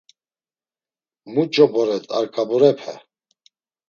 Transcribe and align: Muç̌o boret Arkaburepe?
Muç̌o 1.33 1.65
boret 1.73 2.05
Arkaburepe? 2.17 2.93